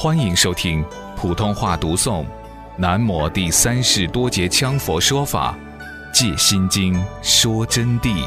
[0.00, 0.84] 欢迎收听
[1.16, 2.22] 普通话读诵
[2.76, 5.58] 《南摩第三世多杰羌佛说法
[6.14, 8.24] 借心经说真谛》。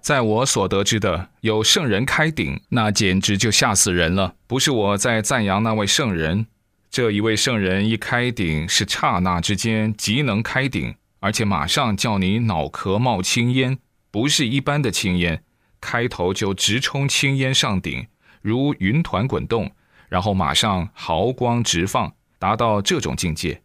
[0.00, 4.34] 在我所得知的，有圣人开顶，那简直就吓死人了。
[4.46, 6.46] 不是我在赞扬那位圣人，
[6.88, 10.94] 这一位圣人一开顶，是刹那之间即能开顶。
[11.20, 13.78] 而且马上叫你脑壳冒青烟，
[14.10, 15.44] 不是一般的青烟，
[15.80, 18.06] 开头就直冲青烟上顶，
[18.42, 19.70] 如云团滚动，
[20.08, 23.62] 然后马上毫光直放，达到这种境界。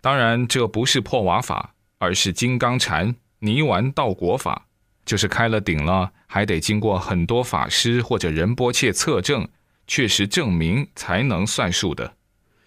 [0.00, 4.66] 当然，这不是破瓦法，而是金刚禅泥丸道果法，
[5.04, 9.48] 就是开了顶了，还得经过很多法师或者仁波切测证，
[9.86, 12.14] 确实证明才能算数的。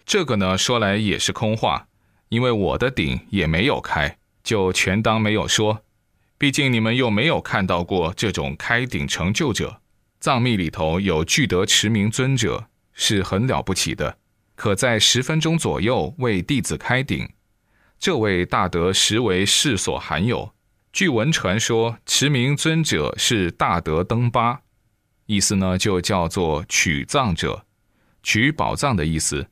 [0.05, 1.87] 这个呢，说来也是空话，
[2.29, 4.18] 因为我的顶也没有开。
[4.49, 5.83] 就全当没有说，
[6.39, 9.79] 毕竟你们又没有看到过这种开顶成就者。
[10.19, 14.17] 藏密里头有具德持名尊者，是很了不起的，
[14.55, 17.29] 可在十分钟左右为弟子开顶。
[17.99, 20.51] 这位大德实为世所罕有。
[20.91, 24.61] 据闻传说，持名尊者是大德登巴，
[25.27, 27.67] 意思呢就叫做取藏者，
[28.23, 29.47] 取宝藏的意思，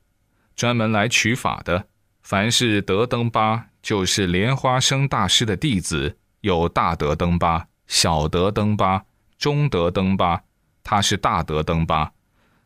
[0.56, 1.86] 专门来取法的。
[2.24, 3.68] 凡是得登巴。
[3.88, 9.06] 就是莲花生大师的弟子，有大德登巴、小德登巴、
[9.40, 10.42] 中德登巴，
[10.84, 12.12] 他是大德登巴。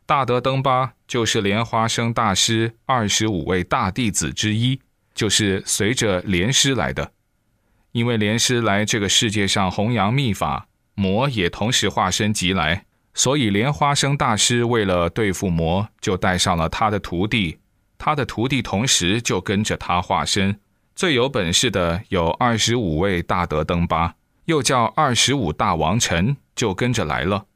[0.08, 4.82] 大德登巴就是莲花生大师二十五位大弟子之一，
[5.14, 7.12] 就是随着莲师来的。
[7.92, 17.60] 因为莲师来这个世界上弘扬秘法，魔也同时化身即来，所以莲花生大师为了对付魔，就带上了他的徒弟，
[18.00, 20.60] 他的徒弟同时就跟着他化身。
[21.02, 24.14] 最有本事的有二十五位大德登巴，
[24.46, 27.48] 又叫二十五大王臣，就跟着来了。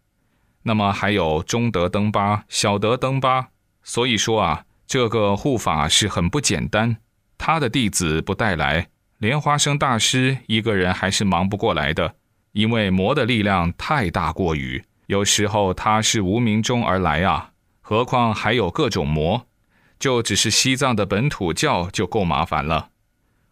[0.63, 3.50] 那么还有中德登巴、小德登巴。
[3.84, 6.97] 所以说啊，这个护法是很不简单。
[7.38, 8.88] 他的弟子不带来，
[9.19, 12.16] 莲花生大师一个人还是忙不过来的，
[12.53, 19.45] 因为魔的力量太大过于，有时候他是无名中而来啊，何况还有各种魔，
[20.00, 22.89] 就只是西藏的本土教就够麻烦了。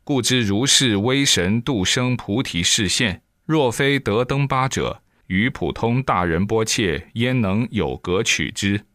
[0.06, 8.86] 故知如是威神度生菩提示现，若非得登巴者，与普通大人波切焉能有格取之？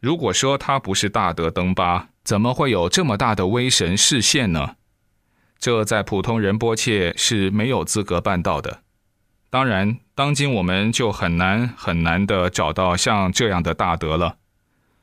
[0.00, 4.76] 如果说他不是大德登巴，怎么会有这么大的威神示现呢？
[5.58, 8.82] 这在普通人波切是没有资格办到的。
[9.48, 14.36] 当然，当今我们就很难很难的找到像这样的大德了。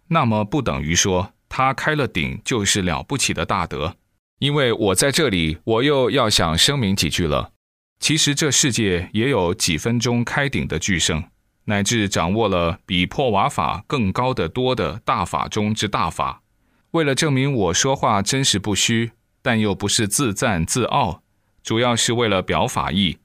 [0.09, 3.95] 那么不等于说他开了顶就是了不起的大德。
[4.45, 7.51] 因为我在这里，我又要想声明几句了。
[7.99, 11.23] 其实这世界也有几分钟开顶的巨圣，
[11.63, 16.43] 乃至掌握了比破瓦法更高的多的大法中之大法。
[16.91, 21.23] 为了证明我说话真实不虚，但又不是自赞自傲，
[21.63, 23.17] 主要是为了表法意。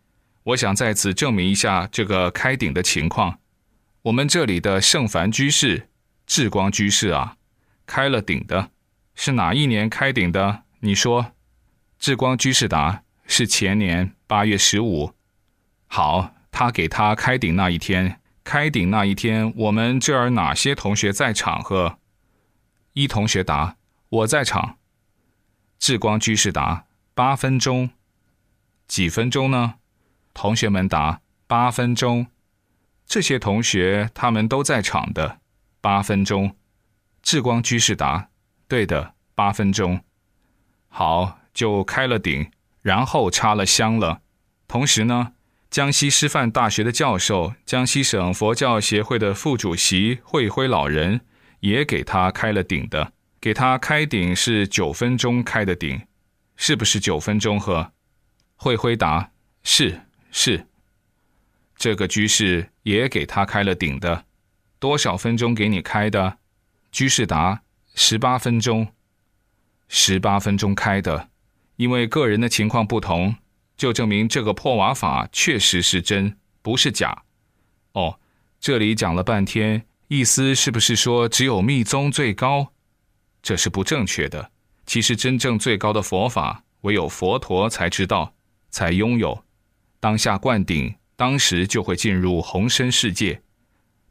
[0.44, 3.40] 我想在此证明一下这个开顶的情况。
[4.04, 5.90] 我们这里的圣凡居士、
[6.26, 7.36] 智光居士啊，
[7.84, 8.70] 开了顶的，
[9.14, 10.62] 是哪一年开顶的？
[10.82, 11.32] 你说，
[11.98, 15.12] 智光居士答是前年八月十五。
[15.86, 21.62] 好，他给他开顶那一天，开顶那一天，我们这儿哪些同学在场？
[21.62, 21.98] 呵，
[22.94, 23.76] 一同学答
[24.08, 24.78] 我在场。
[25.78, 27.90] 智光居士答八分钟，
[28.88, 29.74] 几分钟呢？
[30.32, 32.28] 同学们答八分钟。
[33.04, 35.40] 这些同学他们都在场的，
[35.82, 36.56] 八分钟。
[37.20, 38.30] 智光居士答
[38.66, 40.00] 对的，八分钟。
[40.92, 42.50] 好，就开了顶，
[42.82, 44.20] 然后插了香了。
[44.68, 45.32] 同时呢，
[45.70, 51.20] 江西师范大学的教授、江西省佛教协会的副主席慧辉老人
[51.60, 53.12] 也给他开了顶的。
[53.40, 56.02] 给他开顶是九分钟开的顶，
[56.56, 57.58] 是不是九分钟？
[57.58, 57.92] 呵，
[58.56, 59.30] 慧辉答
[59.62, 60.66] 是是。
[61.76, 64.26] 这个居士也给他开了顶的，
[64.78, 66.36] 多少分钟给你开的？
[66.92, 67.62] 居士答
[67.94, 68.88] 十八分钟。
[69.92, 71.30] 十八分钟开的，
[71.74, 73.34] 因为个人的情况不同，
[73.76, 77.24] 就证明这个破瓦法确实是真，不是假。
[77.94, 78.20] 哦，
[78.60, 82.72] 这里讲了半天，意思是不是说只有密宗最高？
[83.42, 84.52] 这是不正确的。
[84.86, 88.32] 其实真正最高的佛法，唯有佛陀才知道，
[88.70, 89.44] 才拥有。
[89.98, 93.42] 当下灌顶，当时就会进入红身世界。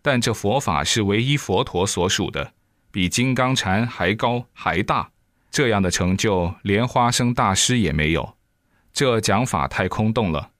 [0.01, 2.53] 但这佛法是唯一佛陀所属的，
[2.91, 5.09] 比金刚禅还高还大。
[5.51, 8.35] 这样的成就，连花生大师也没有。
[8.93, 10.51] 这讲法太空洞了。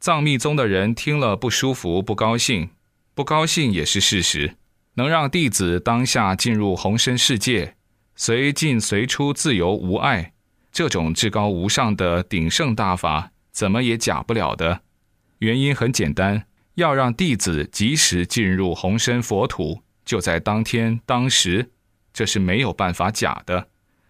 [0.00, 2.70] 藏密宗的人听了不舒服、不高兴，
[3.14, 4.56] 不高兴也是事实。
[4.96, 7.74] 能让弟子当下进入红身世界，
[8.14, 10.32] 随进随出，自由无碍，
[10.70, 14.82] 这种至高无上的鼎盛大法，怎么也假不了的。
[15.38, 21.70] 原因很简单，要让弟子及时进入红身佛土，就在当天当时，
[22.12, 23.68] 这是没有办法假的。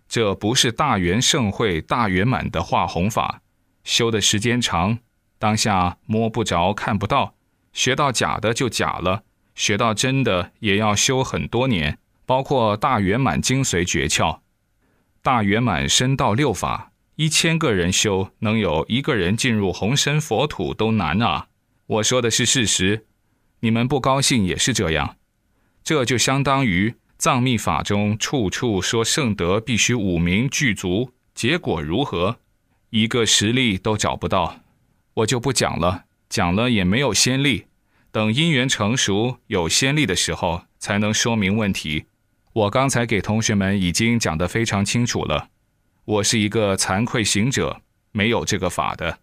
[0.08, 3.40] 这不是大圆盛会大圆满的化红法，
[3.82, 4.98] 修的时间长，
[5.38, 7.34] 当下摸不着看不到，
[7.72, 9.22] 学到假的就假了。
[9.54, 14.40] 学到真的也要修很多年，包括大圆满精髓诀窍。
[15.22, 21.46] 大圆满深道六法，一千个人修，能有一个人进入红身佛土都难啊！
[21.86, 23.06] 我说的是事实，
[23.60, 25.16] 你们不高兴也是这样。
[25.84, 32.38] 这就相当于藏密法中处处说圣德必须五名具足，结果如何？
[32.90, 34.60] 一个实例都找不到，
[35.14, 37.66] 我就不讲了，讲了也没有先例。
[38.10, 42.04] 等因缘成熟、有先例的时候，才能说明问题。
[42.52, 45.48] 我刚才给同学们已经讲得非常清楚了。
[46.04, 47.80] 我是一个惭愧行者，
[48.12, 49.18] 没有这个法的。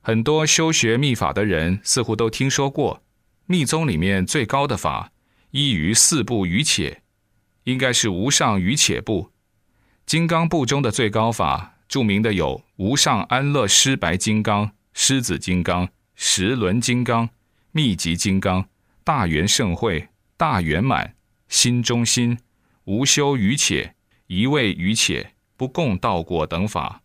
[0.00, 3.02] 很多修学密法的人似乎都听说过，
[3.46, 5.10] 密宗里面最高的法
[5.50, 7.02] 依于四部余且，
[7.64, 9.32] 应该是无上余且部。
[10.06, 17.28] 金刚部中的最高法，著名的有无上安乐师白金刚、狮子金刚、十轮金刚。
[17.72, 18.66] 密集金刚、
[19.04, 20.08] 大圆盛会、
[20.38, 21.14] 大圆满、
[21.48, 22.38] 心中心、
[22.84, 23.94] 无修余且、
[24.26, 27.02] 一味余且、不共道果等法。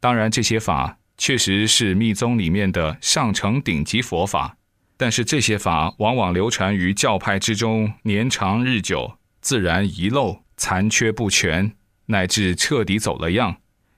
[0.00, 4.58] 当然，这些法确实是密宗里面的上乘顶级佛法，
[5.02, 11.74] 但是这些法往往流传于教派之中，年长日久，自然遗漏、残缺不全，
[12.06, 13.56] 乃至彻底走了样，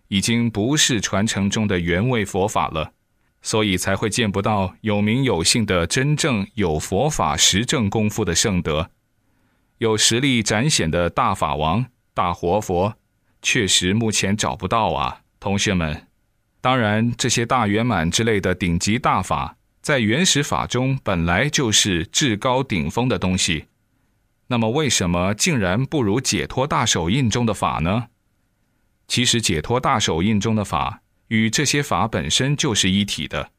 [0.09, 2.95] 已经不是传承中的原味佛法了。
[3.43, 8.91] 所以才会见不到有名有姓的真正有佛法实证功夫的圣德，
[9.77, 11.85] 有实力展显的大法王、
[12.15, 12.95] 大活佛，
[13.43, 16.07] 确实目前找不到啊，同学们。
[16.63, 23.67] 当然，这些大圆满之类的顶级大法，在原始法中本来就是至高顶峰的东西，
[24.47, 28.07] 那么为什么竟然不如解脱大手印中的法呢？
[29.07, 31.03] 其实，解脱大手印中的法。
[31.29, 33.51] 与这些法本身就是一体的，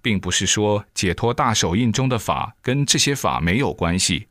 [0.00, 4.28] 并不是说解脱大手印中的法跟这些法没有关系，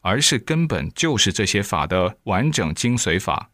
[0.00, 3.50] 而是根本就是这些法的完整精髓法。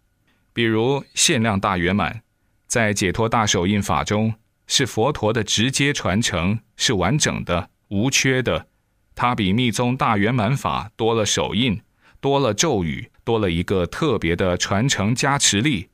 [0.53, 2.23] 比如限量大圆满，
[2.69, 4.33] 在解脱大手印法中
[4.73, 8.69] 是佛陀的直接传承，是完整的、无缺的。
[9.17, 11.83] 它比密宗大圆满法多了手印，
[12.21, 15.89] 多了咒语，多了一个特别的传承加持力，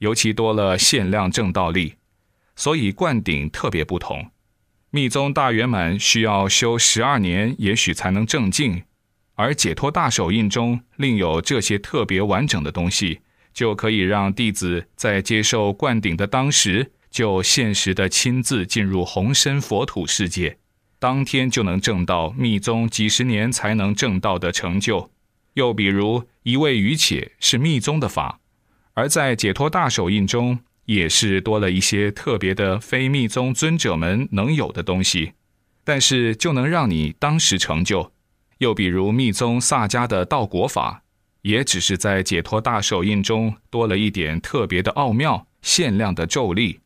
[0.00, 1.94] 尤其多了限量正道力。
[2.54, 4.30] 所以灌顶特别不同，
[4.90, 8.82] 密宗大圆满需要修十二年，也许才能正境；
[9.34, 13.20] 而解脱大手印中另有这些特别完整的东西，
[13.54, 20.58] 就可以让弟子在接受灌顶的当时，就现实的亲自进入红身佛土世界，
[20.98, 25.10] 当天就能证到密宗几十年才能证到的成就。
[25.54, 28.40] 又比如一味余且是密宗的法，
[28.94, 30.60] 而在解脱大手印中。
[30.86, 35.34] 也是多了一些特别的非密宗尊者们能有的东西，
[35.84, 38.10] 但是就能让你当时成就。
[38.58, 41.04] 又比如密宗萨迦的道果法，
[41.42, 46.80] 也只是在解脱大手印中多了一点特别的奥妙、限量的咒力，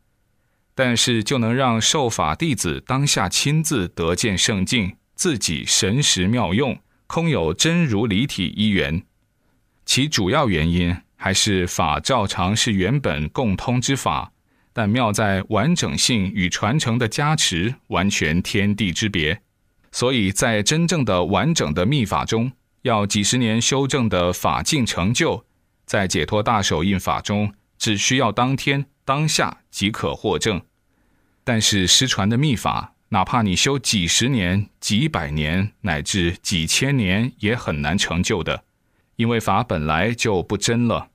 [0.74, 9.02] 但是就能让受法弟子当下亲自得见圣境，自己神识妙用，空有真如离体一缘。
[9.84, 10.96] 其主要原因。
[11.16, 14.30] 还是法照常是原本共通之法，
[14.74, 19.40] 但妙在完整性与传承的加持，完全天地之别。
[19.90, 22.52] 所以在真正的完整的密法中，
[22.82, 25.46] 要几十年修正的法境成就，
[25.86, 30.60] 在解脱大手印法中，只需要当天当下即可获证。
[31.44, 38.64] 但是失传的秘法，哪怕你修几十年、几百年乃至几千年，也很难成就的，
[39.16, 41.08] 因为法本来就不真了。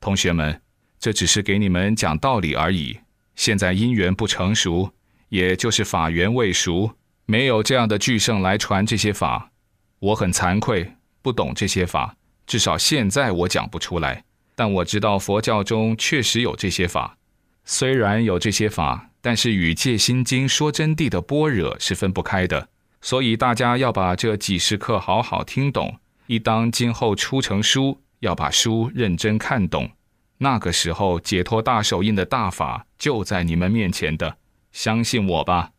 [0.00, 0.62] 同学们，
[1.00, 3.00] 这只是给你们讲道理而已。
[3.34, 4.92] 现在因缘不成熟，
[5.28, 6.92] 也就是法缘未熟，
[7.26, 9.50] 没有这样的巨圣来传这些法。
[9.98, 14.24] 我很惭愧，不懂这些法，至少现在我讲不出来。
[14.58, 17.16] 但我知道佛教中确实有这些法，
[17.64, 22.68] 虽然有这些法，但是与戒心经说真谛的般若是分不开的。
[23.00, 28.00] 所以大家要把这几十课好好听懂，一当今后出成书。
[28.18, 29.92] 要把书认真看懂，
[30.38, 34.38] 那个时候解脱大手印的大法就在你们面前的，
[34.72, 35.70] 相信我吧。